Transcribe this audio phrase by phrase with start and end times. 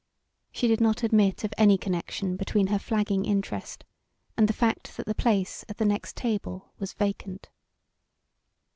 [0.51, 3.85] She did not admit of any connection between her flagging interest
[4.35, 7.49] and the fact that the place at the next table was vacant.